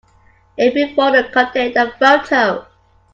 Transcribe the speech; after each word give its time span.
Every 0.57 0.95
folder 0.95 1.29
contained 1.29 1.77
a 1.77 1.91
photo. 1.91 2.65